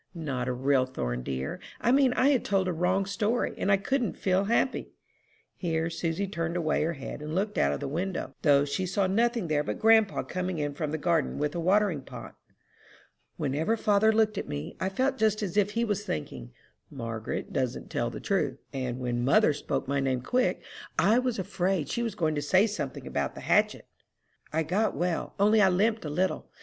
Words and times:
"Not 0.15 0.47
a 0.47 0.51
real 0.51 0.87
thorn, 0.87 1.21
dear. 1.21 1.59
I 1.79 1.91
mean 1.91 2.11
I 2.13 2.29
had 2.29 2.43
told 2.43 2.67
a 2.67 2.73
wrong 2.73 3.05
story, 3.05 3.53
and 3.55 3.71
I 3.71 3.77
couldn't 3.77 4.17
feel 4.17 4.45
happy." 4.45 4.93
Here 5.55 5.91
Susy 5.91 6.25
turned 6.25 6.57
away 6.57 6.81
her 6.81 6.93
head 6.93 7.21
and 7.21 7.35
looked 7.35 7.55
out 7.55 7.71
of 7.71 7.79
the 7.79 7.87
window, 7.87 8.33
though 8.41 8.65
she 8.65 8.87
saw 8.87 9.05
nothing 9.05 9.47
there 9.47 9.63
but 9.63 9.77
grandpa 9.77 10.23
coming 10.23 10.57
in 10.57 10.73
from 10.73 10.89
the 10.89 10.97
garden 10.97 11.37
with 11.37 11.53
a 11.53 11.59
watering 11.59 12.01
pot. 12.01 12.35
"Whenever 13.37 13.77
father 13.77 14.11
looked 14.11 14.39
at 14.39 14.47
me, 14.49 14.75
I 14.79 14.89
felt 14.89 15.19
just 15.19 15.43
as 15.43 15.55
if 15.55 15.73
he 15.73 15.85
was 15.85 16.03
thinking, 16.03 16.51
'Margaret 16.89 17.53
doesn't 17.53 17.91
tell 17.91 18.09
the 18.09 18.19
truth;' 18.19 18.57
and 18.73 18.99
when 18.99 19.23
mother 19.23 19.53
spoke 19.53 19.87
my 19.87 19.99
name 19.99 20.21
quick, 20.21 20.63
I 20.97 21.19
was 21.19 21.37
afraid 21.37 21.89
she 21.89 22.01
was 22.01 22.15
going 22.15 22.33
to 22.33 22.41
say 22.41 22.65
something 22.65 23.05
about 23.05 23.35
the 23.35 23.41
hatchet." 23.41 23.85
"I 24.51 24.63
got 24.63 24.95
well, 24.95 25.35
only 25.39 25.61
I 25.61 25.69
limped 25.69 26.03
a 26.03 26.09
little. 26.09 26.49